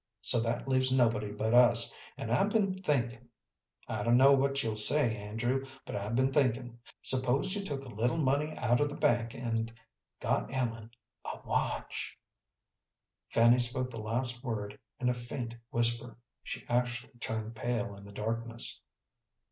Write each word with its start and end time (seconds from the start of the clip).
So 0.23 0.39
that 0.39 0.67
leaves 0.67 0.91
nobody 0.91 1.31
but 1.31 1.53
us, 1.53 1.95
and 2.17 2.31
I've 2.31 2.49
been 2.49 2.73
thinkin' 2.73 3.29
I 3.87 4.01
dun'no' 4.01 4.33
what 4.35 4.63
you'll 4.63 4.75
say, 4.75 5.15
Andrew, 5.15 5.63
but 5.85 5.95
I've 5.95 6.15
been 6.15 6.33
thinkin' 6.33 6.79
s'pose 7.03 7.53
you 7.53 7.63
took 7.63 7.85
a 7.85 7.89
little 7.89 8.17
money 8.17 8.51
out 8.57 8.79
of 8.79 8.89
the 8.89 8.97
bank, 8.97 9.35
and 9.35 9.71
got 10.19 10.51
Ellen 10.51 10.89
a 11.23 11.41
watch." 11.45 12.17
Fanny 13.29 13.59
spoke 13.59 13.91
the 13.91 14.01
last 14.01 14.43
word 14.43 14.79
in 14.99 15.07
a 15.07 15.13
faint 15.13 15.53
whisper. 15.69 16.17
She 16.41 16.65
actually 16.67 17.19
turned 17.19 17.55
pale 17.55 17.93
in 17.95 18.03
the 18.03 18.11
darkness. 18.11 18.81